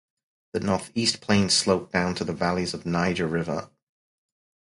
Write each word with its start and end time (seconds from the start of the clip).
The 0.53 0.59
northeast 0.61 1.21
plains 1.21 1.53
slope 1.53 1.91
down 1.91 2.15
to 2.15 2.23
the 2.23 2.33
valleys 2.33 2.73
of 2.73 2.87
Niger 2.87 3.27
river. 3.27 3.69